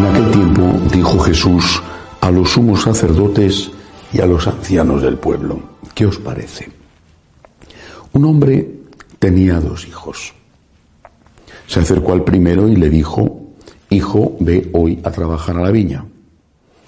[0.00, 0.62] En aquel tiempo
[0.94, 1.82] dijo Jesús
[2.22, 3.70] a los sumos sacerdotes
[4.14, 5.60] y a los ancianos del pueblo,
[5.94, 6.70] ¿qué os parece?
[8.14, 8.66] Un hombre
[9.18, 10.32] tenía dos hijos.
[11.66, 13.42] Se acercó al primero y le dijo,
[13.90, 16.06] Hijo, ve hoy a trabajar a la viña.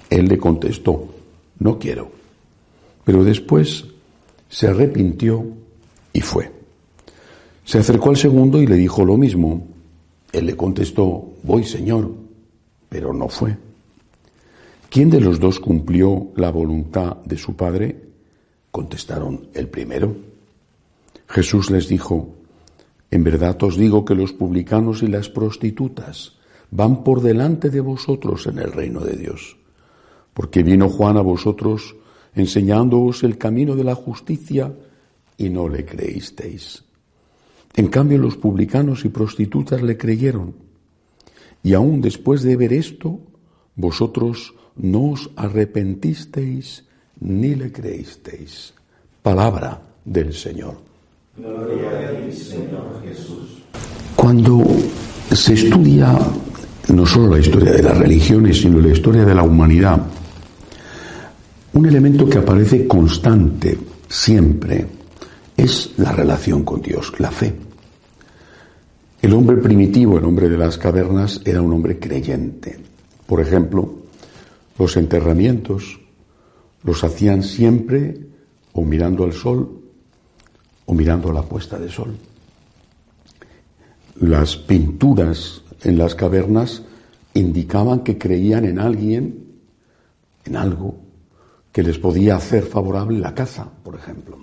[0.08, 1.12] Él le contestó,
[1.58, 2.10] no quiero.
[3.04, 3.84] Pero después
[4.48, 5.44] se arrepintió
[6.14, 6.50] y fue.
[7.66, 9.66] Se acercó al segundo y le dijo lo mismo.
[10.32, 12.21] Él le contestó, voy, Señor,
[12.92, 13.56] pero no fue.
[14.90, 17.98] ¿Quién de los dos cumplió la voluntad de su padre?
[18.70, 20.14] Contestaron el primero.
[21.26, 22.34] Jesús les dijo,
[23.10, 26.36] en verdad os digo que los publicanos y las prostitutas
[26.70, 29.56] van por delante de vosotros en el reino de Dios,
[30.34, 31.96] porque vino Juan a vosotros
[32.34, 34.70] enseñándoos el camino de la justicia
[35.38, 36.84] y no le creísteis.
[37.74, 40.61] En cambio los publicanos y prostitutas le creyeron.
[41.62, 43.20] Y aún después de ver esto,
[43.76, 46.84] vosotros no os arrepentisteis
[47.20, 48.74] ni le creísteis.
[49.22, 50.76] Palabra del Señor.
[51.36, 53.62] Gloria a ti, Señor Jesús.
[54.16, 54.64] Cuando
[55.30, 56.18] se estudia
[56.88, 60.00] no solo la historia de las religiones, sino la historia de la humanidad,
[61.74, 64.86] un elemento que aparece constante siempre
[65.56, 67.54] es la relación con Dios, la fe.
[69.22, 72.80] El hombre primitivo, el hombre de las cavernas, era un hombre creyente.
[73.24, 73.88] Por ejemplo,
[74.76, 76.00] los enterramientos
[76.82, 78.18] los hacían siempre
[78.72, 79.80] o mirando al sol
[80.86, 82.16] o mirando a la puesta de sol.
[84.20, 86.82] Las pinturas en las cavernas
[87.34, 89.46] indicaban que creían en alguien,
[90.44, 90.96] en algo,
[91.70, 94.36] que les podía hacer favorable la caza, por ejemplo.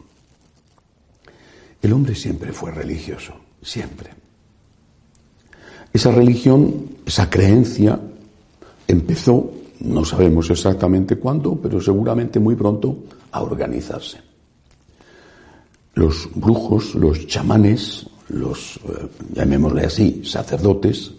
[1.82, 4.29] El hombre siempre fue religioso, siempre.
[5.92, 8.00] Esa religión, esa creencia,
[8.88, 12.98] empezó, no sabemos exactamente cuándo, pero seguramente muy pronto,
[13.32, 14.20] a organizarse.
[15.96, 21.12] Los brujos, los chamanes, los, eh, llamémosle así, sacerdotes,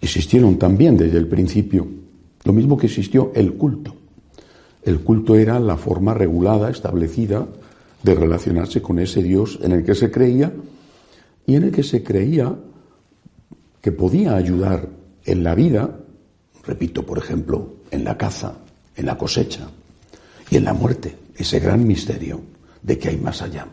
[0.00, 1.86] existieron también desde el principio,
[2.44, 3.94] lo mismo que existió el culto.
[4.82, 7.46] El culto era la forma regulada, establecida,
[8.02, 10.52] de relacionarse con ese Dios en el que se creía
[11.46, 12.54] y en el que se creía
[13.88, 14.86] que podía ayudar
[15.24, 15.88] en la vida,
[16.66, 18.52] repito, por ejemplo, en la caza,
[18.94, 19.66] en la cosecha
[20.50, 22.38] y en la muerte, ese gran misterio
[22.82, 23.66] de que hay más allá.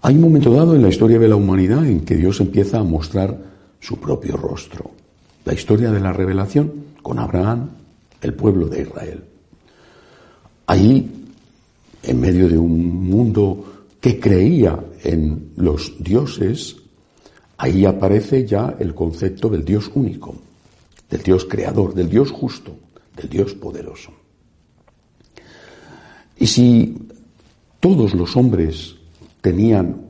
[0.00, 2.84] Hay un momento dado en la historia de la humanidad en que Dios empieza a
[2.84, 3.36] mostrar
[3.80, 4.92] su propio rostro.
[5.44, 6.72] La historia de la revelación
[7.02, 7.68] con Abraham,
[8.22, 9.24] el pueblo de Israel.
[10.68, 11.26] Ahí,
[12.02, 16.79] en medio de un mundo que creía en los dioses,
[17.60, 20.34] ahí aparece ya el concepto del Dios único,
[21.10, 22.74] del Dios creador, del Dios justo,
[23.14, 24.12] del Dios poderoso.
[26.38, 26.96] Y si
[27.78, 28.96] todos los hombres
[29.42, 30.00] tenían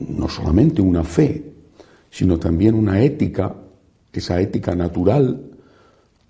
[0.00, 1.52] no solamente una fe,
[2.10, 3.54] sino también una ética,
[4.10, 5.38] esa ética natural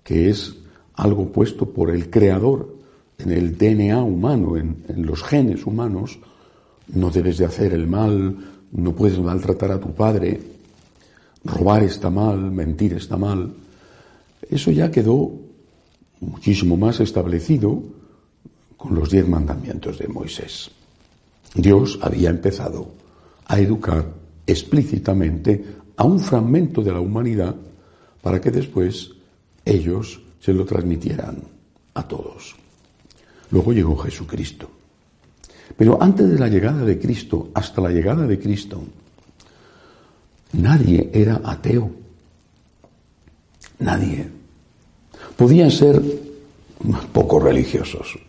[0.03, 0.53] que es
[0.95, 2.75] algo puesto por el Creador
[3.19, 6.19] en el DNA humano, en, los genes humanos,
[6.89, 8.35] no debes de hacer el mal,
[8.73, 10.39] no puedes maltratar a tu padre,
[11.43, 13.53] robar está mal, mentir está mal.
[14.49, 15.31] Eso ya quedó
[16.19, 17.83] muchísimo más establecido
[18.77, 20.71] con los diez mandamientos de Moisés.
[21.53, 22.87] Dios había empezado
[23.45, 24.05] a educar
[24.47, 25.63] explícitamente
[25.95, 27.55] a un fragmento de la humanidad
[28.21, 29.11] para que después
[29.63, 31.43] ellos se lo transmitieran
[31.93, 32.55] a todos.
[33.51, 34.69] Luego llegó Jesucristo.
[35.77, 38.83] Pero antes de la llegada de Cristo, hasta la llegada de Cristo,
[40.53, 41.89] nadie era ateo.
[43.79, 44.27] Nadie.
[45.35, 46.01] Podían ser
[47.11, 48.19] poco religiosos.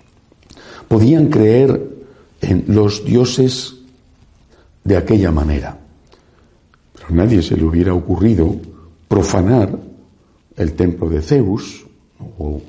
[0.88, 1.80] Podían creer
[2.40, 3.74] en los dioses
[4.82, 5.78] de aquella manera.
[6.94, 8.56] Pero a nadie se le hubiera ocurrido
[9.08, 9.78] profanar
[10.56, 11.84] el templo de Zeus
[12.38, 12.60] o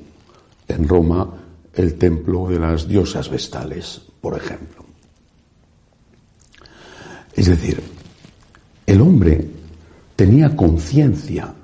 [0.68, 1.32] en Roma
[1.74, 4.84] el templo de las diosas vestales, por ejemplo.
[7.32, 7.80] Es decir,
[8.84, 9.46] el hombre
[10.16, 11.54] tenía conciencia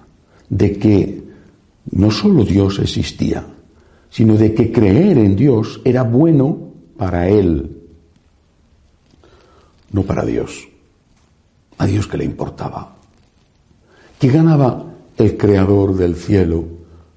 [0.49, 1.25] de que
[1.91, 3.45] no solo Dios existía,
[4.09, 6.57] sino de que creer en Dios era bueno
[6.97, 7.83] para él,
[9.91, 10.69] no para Dios.
[11.79, 12.95] A Dios que le importaba.
[14.21, 14.87] ¿Qué ganaba
[15.17, 16.65] el creador del cielo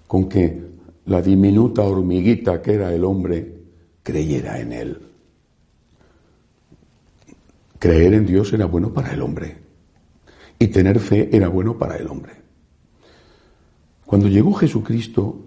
[0.08, 0.60] con que
[1.06, 3.54] la diminuta hormiguita que era el hombre
[4.02, 5.06] creyera en él?
[7.86, 9.58] Creer en Dios era bueno para el hombre
[10.58, 12.34] y tener fe era bueno para el hombre.
[14.08, 15.38] Cuando llegó Jesucristo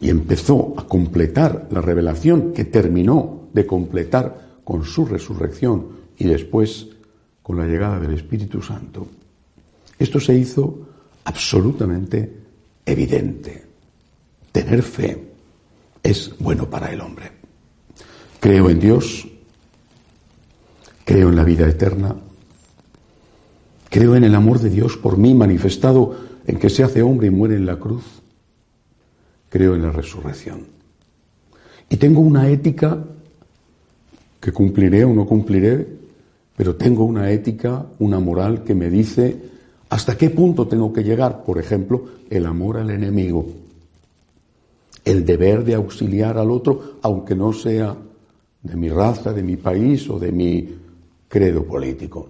[0.00, 5.86] y empezó a completar la revelación que terminó de completar con su resurrección
[6.18, 6.88] y después
[7.44, 9.06] con la llegada del Espíritu Santo,
[9.96, 10.88] esto se hizo
[11.22, 12.38] absolutamente
[12.84, 13.62] evidente.
[14.50, 15.28] Tener fe
[16.02, 17.30] es bueno para el hombre.
[18.40, 19.28] Creo en Dios,
[21.04, 22.16] creo en la vida eterna,
[23.90, 26.16] creo en el amor de Dios por mí manifestado
[26.46, 28.04] en que se hace hombre y muere en la cruz,
[29.48, 30.66] creo en la resurrección.
[31.88, 32.98] Y tengo una ética
[34.40, 35.86] que cumpliré o no cumpliré,
[36.56, 39.36] pero tengo una ética, una moral que me dice
[39.90, 43.46] hasta qué punto tengo que llegar, por ejemplo, el amor al enemigo,
[45.04, 47.94] el deber de auxiliar al otro, aunque no sea
[48.62, 50.68] de mi raza, de mi país o de mi
[51.28, 52.28] credo político.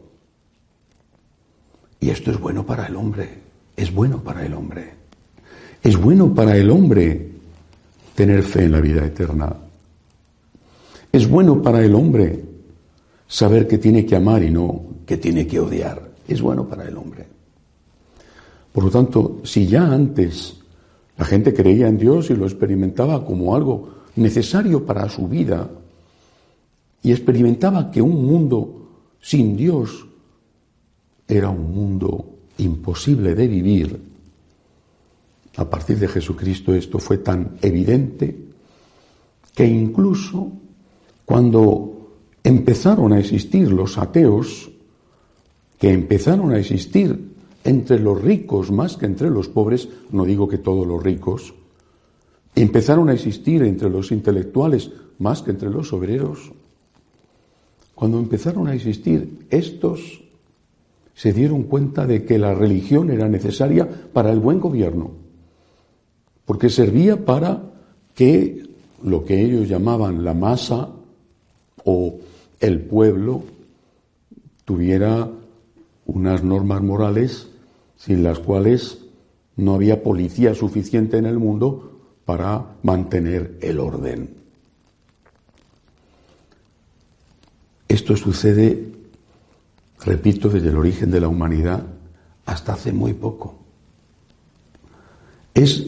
[2.01, 3.29] Y esto es bueno para el hombre,
[3.77, 4.93] es bueno para el hombre.
[5.83, 7.33] Es bueno para el hombre
[8.15, 9.55] tener fe en la vida eterna.
[11.13, 12.45] Es bueno para el hombre
[13.27, 16.11] saber que tiene que amar y no que tiene que odiar.
[16.27, 17.27] Es bueno para el hombre.
[18.73, 20.57] Por lo tanto, si ya antes
[21.17, 25.69] la gente creía en Dios y lo experimentaba como algo necesario para su vida,
[27.05, 28.84] y experimentaba que un mundo
[29.25, 30.05] sin Dios
[31.27, 32.27] era un mundo
[32.59, 33.99] imposible de vivir,
[35.57, 38.37] a partir de Jesucristo esto fue tan evidente
[39.55, 40.53] que incluso
[41.25, 42.11] cuando
[42.45, 44.71] empezaron a existir los ateos,
[45.79, 47.19] que empezaron a existir
[47.65, 51.55] entre los ricos más que entre los pobres, no digo que todos los ricos,
[52.55, 56.53] empezaron a existir entre los intelectuales más que entre los obreros,
[58.05, 60.21] cuando empezaron a existir estos,
[61.15, 65.13] se dieron cuenta de que la religión era necesaria para el buen gobierno,
[66.45, 67.63] porque servía para
[68.15, 68.69] que
[69.03, 70.91] lo que ellos llamaban la masa
[71.83, 72.19] o
[72.61, 73.43] el pueblo
[74.67, 75.31] tuviera
[76.05, 77.49] unas normas morales
[77.97, 78.99] sin las cuales
[79.57, 84.44] no había policía suficiente en el mundo para mantener el orden.
[87.89, 88.93] Esto sucede,
[90.05, 91.85] repito, desde el origen de la humanidad
[92.47, 93.55] hasta hace muy poco.
[95.53, 95.87] Es,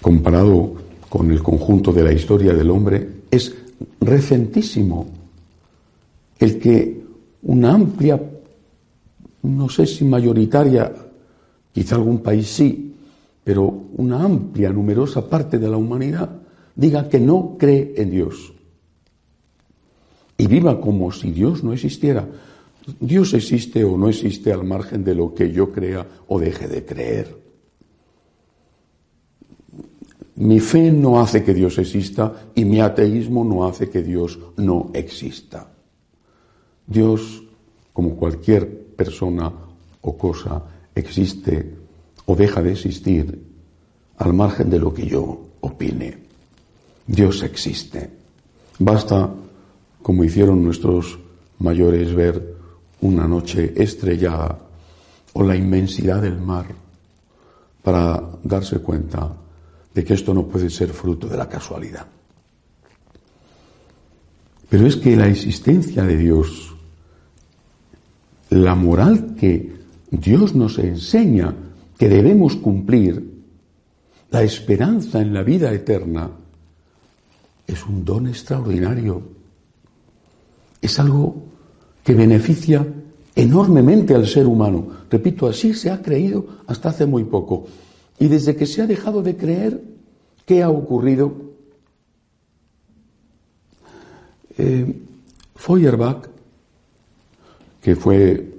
[0.00, 0.74] comparado
[1.08, 3.54] con el conjunto de la historia del hombre, es
[4.00, 5.06] recentísimo
[6.38, 7.02] el que
[7.42, 8.20] una amplia,
[9.42, 10.92] no sé si mayoritaria,
[11.78, 12.92] Quizá algún país sí,
[13.44, 16.28] pero una amplia, numerosa parte de la humanidad
[16.74, 18.52] diga que no cree en Dios.
[20.38, 22.26] Y viva como si Dios no existiera.
[23.00, 26.84] Dios existe o no existe al margen de lo que yo crea o deje de
[26.84, 27.36] creer.
[30.36, 34.90] Mi fe no hace que Dios exista y mi ateísmo no hace que Dios no
[34.94, 35.68] exista.
[36.86, 37.42] Dios,
[37.92, 39.52] como cualquier persona
[40.00, 40.62] o cosa,
[40.94, 41.74] existe
[42.26, 43.42] o deja de existir
[44.18, 46.18] al margen de lo que yo opine.
[47.06, 48.08] Dios existe.
[48.78, 49.34] Basta,
[50.08, 51.18] como hicieron nuestros
[51.58, 52.56] mayores, ver
[53.02, 54.58] una noche estrellada
[55.34, 56.64] o la inmensidad del mar
[57.82, 59.36] para darse cuenta
[59.92, 62.06] de que esto no puede ser fruto de la casualidad.
[64.70, 66.74] Pero es que la existencia de Dios,
[68.48, 69.76] la moral que
[70.10, 71.54] Dios nos enseña
[71.98, 73.42] que debemos cumplir,
[74.30, 76.30] la esperanza en la vida eterna
[77.66, 79.36] es un don extraordinario.
[80.80, 81.42] Es algo
[82.04, 82.86] que beneficia
[83.34, 84.88] enormemente al ser humano.
[85.10, 87.66] Repito, así se ha creído hasta hace muy poco.
[88.18, 89.82] Y desde que se ha dejado de creer,
[90.44, 91.32] ¿qué ha ocurrido?
[94.56, 94.92] Eh,
[95.54, 96.28] Feuerbach,
[97.80, 98.58] que fue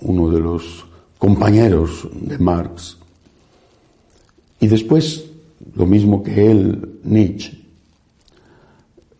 [0.00, 0.84] uno de los
[1.18, 2.98] compañeros de Marx.
[4.58, 5.24] Y después,
[5.76, 7.56] lo mismo que él, Nietzsche,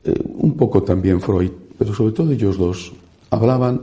[0.04, 1.50] eh, un poco también Freud,
[1.82, 2.92] pero sobre todo ellos dos,
[3.30, 3.80] hablaban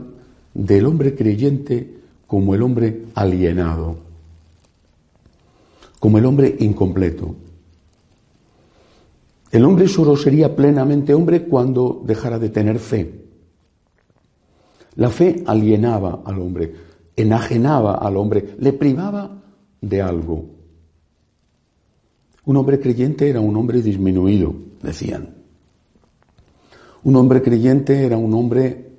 [0.54, 3.98] del hombre creyente como el hombre alienado,
[5.98, 7.36] como el hombre incompleto.
[9.52, 13.20] El hombre solo sería plenamente hombre cuando dejara de tener fe.
[14.94, 16.74] La fe alienaba al hombre,
[17.16, 19.42] enajenaba al hombre, le privaba
[19.78, 20.46] de algo.
[22.46, 25.39] Un hombre creyente era un hombre disminuido, decían.
[27.02, 28.90] Un hombre creyente era un hombre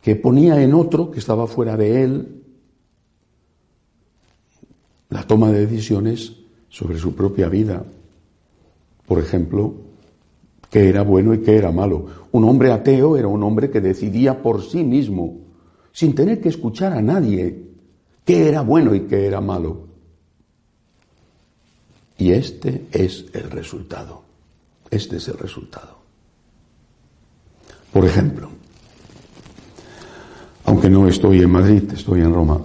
[0.00, 2.42] que ponía en otro, que estaba fuera de él,
[5.10, 6.36] la toma de decisiones
[6.68, 7.84] sobre su propia vida.
[9.06, 9.74] Por ejemplo,
[10.70, 12.06] qué era bueno y qué era malo.
[12.32, 15.38] Un hombre ateo era un hombre que decidía por sí mismo,
[15.92, 17.66] sin tener que escuchar a nadie,
[18.24, 19.88] qué era bueno y qué era malo.
[22.16, 24.22] Y este es el resultado.
[24.90, 25.99] Este es el resultado.
[27.92, 28.48] Por ejemplo,
[30.64, 32.60] aunque no estoy en Madrid, estoy en Roma,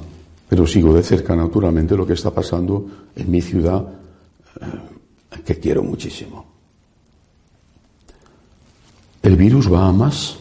[0.48, 3.84] pero sigo de cerca naturalmente lo que está pasando en mi ciudad,
[4.62, 6.46] eh, que quiero muchísimo.
[9.24, 10.38] El virus va a más,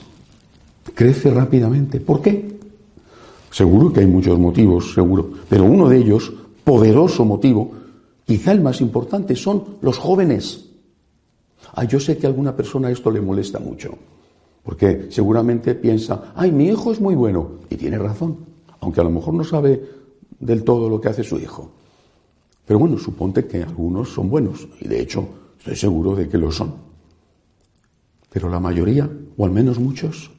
[0.95, 2.01] crece rápidamente.
[2.01, 2.59] ¿Por qué?
[3.51, 6.33] Seguro que hay muchos motivos, seguro, pero uno de ellos,
[6.65, 7.73] poderoso motivo,
[8.27, 10.67] quizá el más importante, son los jóvenes.
[11.75, 13.97] Ah, yo sé que a alguna persona esto le molesta mucho,
[14.65, 18.39] porque seguramente piensa, ay, mi hijo es muy bueno, y tiene razón,
[18.81, 19.85] aunque a lo mejor no sabe
[20.41, 21.71] del todo lo que hace su hijo.
[22.67, 25.29] Pero bueno, suponte que algunos son buenos, y de hecho
[25.59, 26.75] estoy seguro de que lo son.
[28.31, 30.31] Pero la mayoría, o al menos muchos,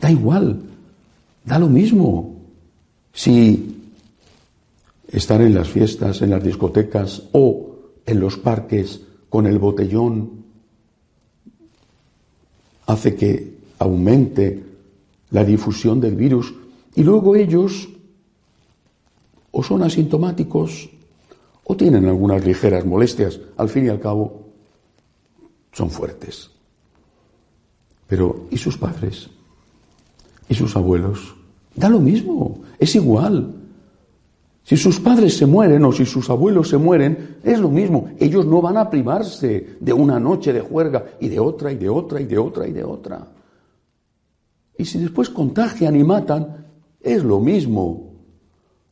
[0.00, 0.62] da igual,
[1.44, 2.36] da lo mismo.
[3.12, 3.76] Si
[5.08, 7.74] estar en las fiestas, en las discotecas o
[8.06, 10.39] en los parques con el botellón
[12.90, 14.62] hace que aumente
[15.30, 16.52] la difusión del virus
[16.94, 17.88] y luego ellos
[19.52, 20.90] o son asintomáticos
[21.64, 23.40] o tienen algunas ligeras molestias.
[23.56, 24.48] Al fin y al cabo,
[25.72, 26.50] son fuertes.
[28.08, 29.30] Pero ¿y sus padres?
[30.48, 31.34] ¿Y sus abuelos?
[31.76, 33.54] Da lo mismo, es igual.
[34.70, 38.10] Si sus padres se mueren o si sus abuelos se mueren, es lo mismo.
[38.20, 41.88] Ellos no van a privarse de una noche de juerga y de otra y de
[41.88, 43.26] otra y de otra y de otra.
[44.78, 46.68] Y si después contagian y matan,
[47.00, 48.12] es lo mismo.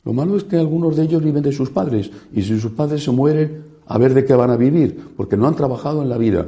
[0.03, 3.01] Lo malo es que algunos de ellos viven de sus padres y si sus padres
[3.01, 6.17] se mueren, a ver de qué van a vivir, porque no han trabajado en la
[6.17, 6.45] vida.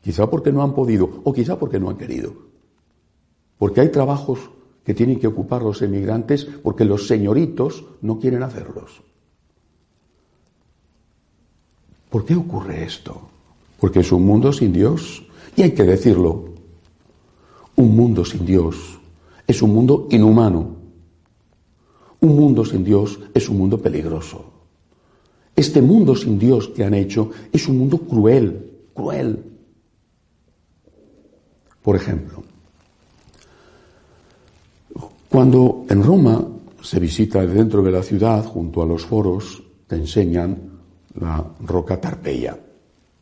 [0.00, 2.32] Quizá porque no han podido o quizá porque no han querido.
[3.58, 4.38] Porque hay trabajos
[4.84, 9.02] que tienen que ocupar los emigrantes porque los señoritos no quieren hacerlos.
[12.08, 13.20] ¿Por qué ocurre esto?
[13.78, 15.24] Porque es un mundo sin Dios.
[15.56, 16.44] Y hay que decirlo.
[17.76, 18.98] Un mundo sin Dios
[19.46, 20.76] es un mundo inhumano.
[22.20, 24.44] Un mundo sin Dios es un mundo peligroso.
[25.56, 29.42] Este mundo sin Dios que han hecho es un mundo cruel, cruel.
[31.82, 32.42] Por ejemplo,
[35.30, 36.44] cuando en Roma
[36.82, 40.58] se visita dentro de la ciudad, junto a los foros, te enseñan
[41.20, 42.58] la roca Tarpeya.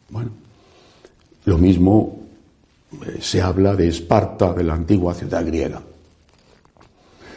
[0.09, 0.31] Bueno,
[1.45, 2.17] lo mismo
[2.93, 5.83] eh, se habla de Esparta, de la antigua ciudad griega.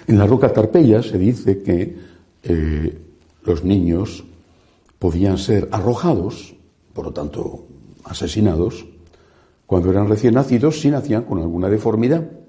[0.08, 1.98] En la roca Tarpeya se dice que
[2.42, 2.98] eh,
[3.44, 4.24] los niños
[4.98, 6.56] podían ser arrojados,
[6.94, 7.66] por lo tanto
[8.06, 8.86] asesinados,
[9.66, 12.41] cuando eran recién nacidos, si nacían con alguna deformidad,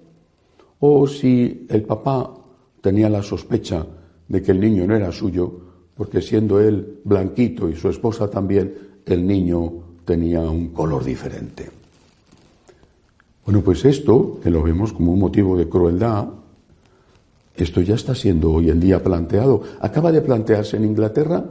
[0.84, 2.34] o si el papá
[2.80, 3.86] tenía la sospecha
[4.26, 5.60] de que el niño no era suyo,
[5.94, 8.74] porque siendo él blanquito y su esposa también,
[9.06, 9.72] el niño
[10.04, 11.70] tenía un color diferente.
[13.44, 16.26] Bueno, pues esto, que lo vemos como un motivo de crueldad,
[17.54, 19.62] esto ya está siendo hoy en día planteado.
[19.80, 21.44] Acaba de plantearse en Inglaterra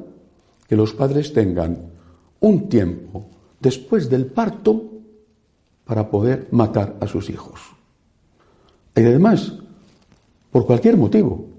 [0.67, 1.77] que los padres tengan
[2.41, 3.29] un tiempo
[3.61, 4.83] después del parto
[5.85, 7.80] para poder matar a sus hijos.
[8.95, 9.53] Y además,
[10.51, 11.51] por cualquier motivo,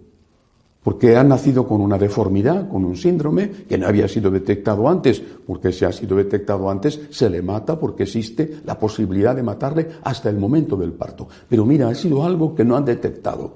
[0.82, 5.22] porque han nacido con una deformidad, con un síndrome que no había sido detectado antes,
[5.46, 9.88] porque si ha sido detectado antes, se le mata porque existe la posibilidad de matarle
[10.02, 11.28] hasta el momento del parto.
[11.48, 13.54] Pero mira, ha sido algo que no han detectado,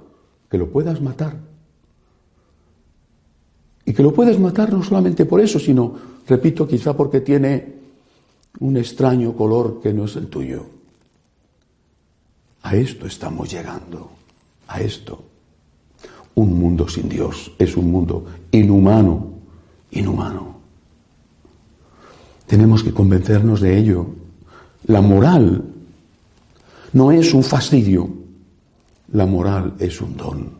[0.49, 1.37] que lo puedas matar.
[3.85, 5.95] Y que lo puedes matar no solamente por eso, sino,
[6.29, 7.75] repito, quizá porque tiene
[8.61, 10.76] un extraño color que no es el tuyo.
[12.67, 14.11] A esto estamos llegando,
[14.67, 15.23] a esto.
[16.35, 19.35] Un mundo sin Dios es un mundo inhumano,
[19.93, 20.57] inhumano.
[22.45, 24.07] Tenemos que convencernos de ello.
[24.89, 25.63] La moral
[26.93, 28.11] no es un fastidio,
[29.13, 30.51] la moral es un don.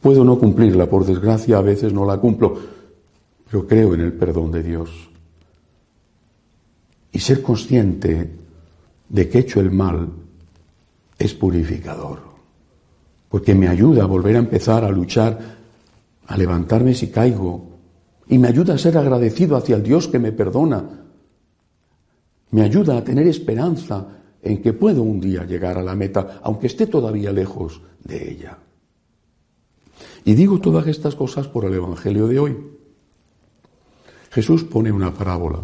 [0.00, 2.60] Puedo no cumplirla, por desgracia a veces no la cumplo,
[3.50, 4.88] pero creo en el perdón de Dios
[7.10, 8.41] y ser consciente
[9.12, 10.08] de que he hecho el mal
[11.18, 12.20] es purificador,
[13.28, 15.38] porque me ayuda a volver a empezar a luchar,
[16.26, 17.68] a levantarme si caigo,
[18.28, 21.04] y me ayuda a ser agradecido hacia el Dios que me perdona,
[22.52, 24.06] me ayuda a tener esperanza
[24.40, 28.58] en que puedo un día llegar a la meta, aunque esté todavía lejos de ella.
[30.24, 32.56] Y digo todas estas cosas por el Evangelio de hoy.
[34.30, 35.60] Jesús pone una parábola.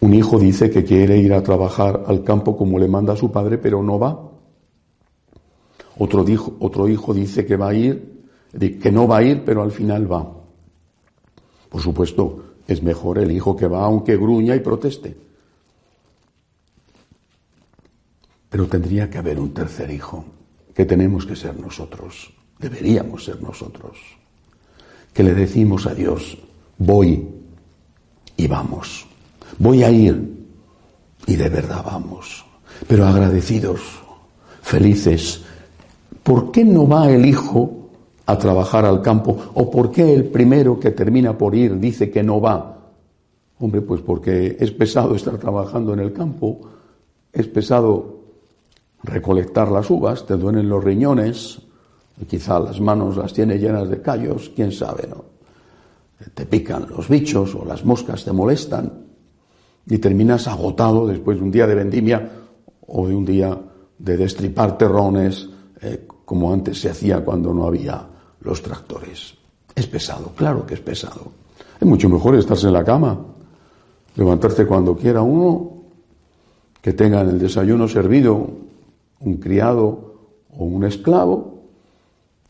[0.00, 3.58] Un hijo dice que quiere ir a trabajar al campo como le manda su padre,
[3.58, 4.30] pero no va.
[5.98, 6.24] Otro,
[6.60, 8.24] otro hijo dice que va a ir,
[8.58, 10.26] que no va a ir, pero al final va.
[11.68, 15.16] Por supuesto, es mejor el hijo que va aunque gruña y proteste.
[18.48, 20.24] Pero tendría que haber un tercer hijo,
[20.74, 23.98] que tenemos que ser nosotros, deberíamos ser nosotros,
[25.12, 26.38] que le decimos a Dios,
[26.78, 27.28] voy
[28.36, 29.06] y vamos,
[29.58, 30.40] voy a ir
[31.26, 32.44] y de verdad vamos,
[32.86, 33.80] pero agradecidos,
[34.62, 35.42] felices.
[36.22, 37.90] ¿Por qué no va el hijo
[38.26, 39.36] a trabajar al campo?
[39.54, 42.78] ¿O por qué el primero que termina por ir dice que no va?
[43.58, 46.60] Hombre, pues porque es pesado estar trabajando en el campo,
[47.32, 48.20] es pesado
[49.02, 51.60] recolectar las uvas, te duelen los riñones,
[52.26, 55.24] quizá las manos las tiene llenas de callos, quién sabe, ¿no?
[56.34, 59.09] Te pican los bichos o las moscas te molestan
[59.90, 62.30] y terminas agotado después de un día de vendimia
[62.86, 63.60] o de un día
[63.98, 65.48] de destripar terrones,
[65.82, 68.06] eh, como antes se hacía cuando no había
[68.40, 69.34] los tractores.
[69.74, 71.32] Es pesado, claro que es pesado.
[71.78, 73.18] Es mucho mejor estarse en la cama,
[74.14, 75.72] levantarse cuando quiera uno,
[76.80, 78.48] que tengan el desayuno servido,
[79.18, 80.14] un criado
[80.56, 81.64] o un esclavo,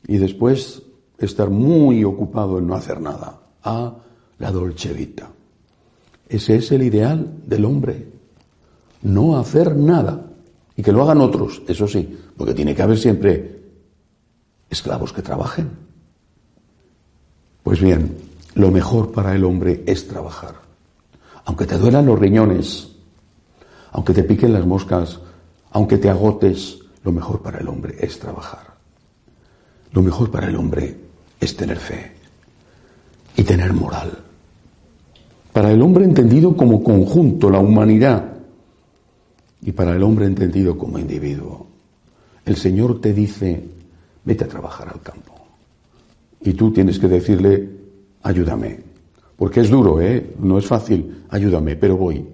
[0.07, 0.83] y después
[1.19, 3.41] estar muy ocupado en no hacer nada.
[3.63, 3.95] A
[4.39, 5.31] la dolce vita.
[6.31, 8.07] Ese es el ideal del hombre.
[9.03, 10.27] No hacer nada.
[10.77, 13.61] Y que lo hagan otros, eso sí, porque tiene que haber siempre
[14.71, 15.69] esclavos que trabajen.
[17.65, 18.17] Pues bien,
[18.55, 20.55] lo mejor para el hombre es trabajar.
[21.45, 22.89] Aunque te duelan los riñones,
[23.91, 25.19] aunque te piquen las moscas,
[25.73, 28.75] aunque te agotes, lo mejor para el hombre es trabajar.
[29.93, 30.97] Lo mejor para el hombre
[31.41, 32.13] es tener fe
[33.37, 34.30] y tener moral.
[35.53, 38.31] Para el hombre entendido como conjunto, la humanidad,
[39.63, 41.67] y para el hombre entendido como individuo.
[42.45, 43.63] El Señor te dice,
[44.25, 45.35] vete a trabajar al campo.
[46.43, 47.69] Y tú tienes que decirle,
[48.23, 48.81] ayúdame.
[49.37, 50.35] Porque es duro, ¿eh?
[50.39, 52.25] No es fácil, ayúdame, pero voy.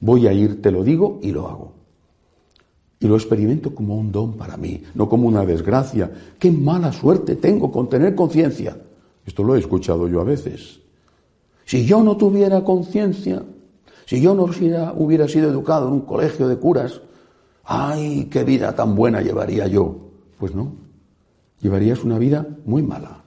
[0.00, 1.72] Voy a ir, te lo digo y lo hago.
[2.98, 6.10] Y lo experimento como un don para mí, no como una desgracia.
[6.38, 8.76] Qué mala suerte tengo con tener conciencia.
[9.24, 10.80] Esto lo he escuchado yo a veces.
[11.66, 13.42] Si yo no tuviera conciencia,
[14.06, 17.00] si yo no hubiera, sido educado en un colegio de curas,
[17.64, 19.96] ¡ay, qué vida tan buena llevaría yo!
[20.38, 20.72] Pues no,
[21.60, 23.24] llevarías una vida muy mala.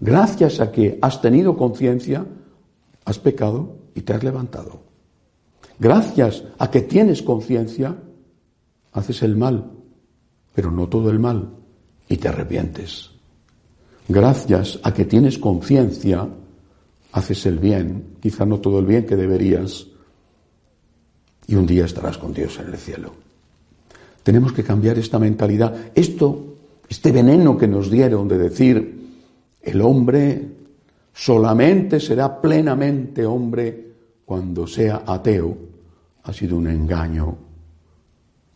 [0.00, 2.24] Gracias a que has tenido conciencia,
[3.04, 4.82] has pecado y te has levantado.
[5.80, 7.96] Gracias a que tienes conciencia,
[8.92, 9.72] haces el mal,
[10.54, 11.50] pero no todo el mal,
[12.08, 13.10] y te arrepientes.
[14.06, 16.28] Gracias a que tienes conciencia,
[17.12, 19.86] haces el bien, quizá no todo el bien que deberías,
[21.46, 23.12] y un día estarás con Dios en el cielo.
[24.22, 25.92] Tenemos que cambiar esta mentalidad.
[25.94, 26.56] Esto,
[26.88, 28.98] este veneno que nos dieron de decir,
[29.62, 30.46] el hombre
[31.14, 33.88] solamente será plenamente hombre
[34.26, 35.56] cuando sea ateo,
[36.24, 37.38] ha sido un engaño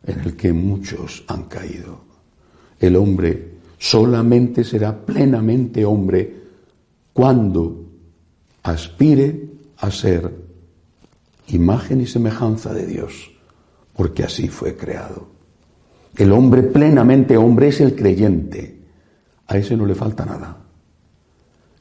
[0.05, 2.01] en el que muchos han caído.
[2.79, 6.43] El hombre solamente será plenamente hombre
[7.13, 7.92] cuando
[8.63, 9.49] aspire
[9.79, 10.33] a ser
[11.49, 13.31] imagen y semejanza de Dios,
[13.95, 15.29] porque así fue creado.
[16.17, 18.79] El hombre plenamente hombre es el creyente,
[19.47, 20.57] a ese no le falta nada.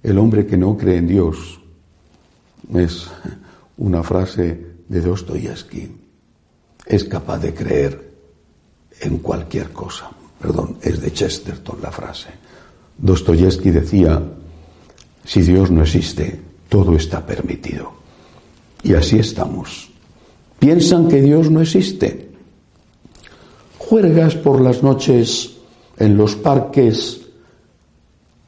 [0.04, 1.60] El hombre que no cree en Dios
[2.74, 3.08] es
[3.78, 5.92] una frase de Dostoyevsky,
[6.86, 8.12] es capaz de creer
[9.02, 10.10] en cualquier cosa.
[10.40, 12.30] Perdón, es de Chesterton la frase.
[12.98, 14.22] Dostoyevsky decía,
[15.24, 17.92] si Dios no existe, todo está permitido.
[18.82, 19.92] Y así estamos.
[20.58, 22.32] Piensan que Dios no existe.
[23.78, 25.58] Juegas por las noches
[25.98, 27.28] en los parques,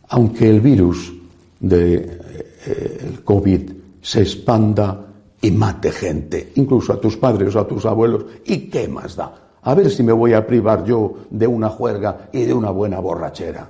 [0.08, 1.12] aunque el virus
[1.60, 2.22] del de,
[2.66, 5.06] eh, COVID se expanda
[5.42, 8.24] y mate gente, incluso a tus padres o a tus abuelos.
[8.46, 9.58] ¿Y qué más da?
[9.62, 13.02] A ver si me voy a privar yo de una juerga y de una buena
[13.02, 13.70] borrachera.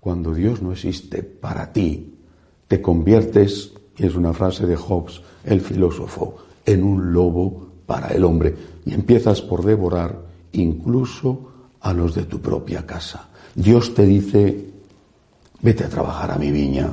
[0.00, 2.15] Cuando Dios no existe para ti,
[2.68, 8.24] te conviertes, y es una frase de Hobbes, el filósofo, en un lobo para el
[8.24, 10.20] hombre y empiezas por devorar
[10.52, 13.28] incluso a los de tu propia casa.
[13.54, 14.70] Dios te dice,
[15.62, 16.90] vete a trabajar a mi viña.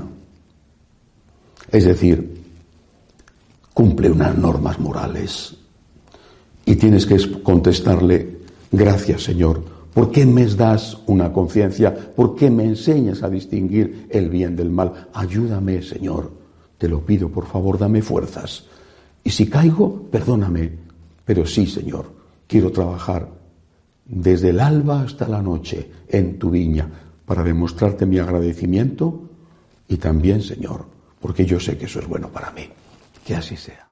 [1.71, 2.41] Es decir,
[3.73, 5.55] cumple unas normas morales
[6.65, 8.39] y tienes que contestarle,
[8.71, 11.93] gracias Señor, ¿Por qué me das una conciencia?
[11.93, 15.09] ¿Por qué me enseñas a distinguir el bien del mal?
[15.13, 16.31] Ayúdame, Señor.
[16.77, 18.65] Te lo pido, por favor, dame fuerzas.
[19.23, 20.71] Y si caigo, perdóname.
[21.23, 22.11] Pero sí, Señor,
[22.47, 23.29] quiero trabajar
[24.05, 26.89] desde el alba hasta la noche en tu viña
[27.25, 29.29] para demostrarte mi agradecimiento
[29.87, 30.85] y también, Señor,
[31.19, 32.67] porque yo sé que eso es bueno para mí.
[33.23, 33.82] Que así sea.